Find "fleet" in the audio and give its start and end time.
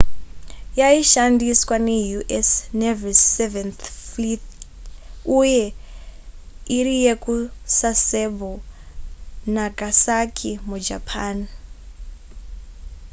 4.09-4.43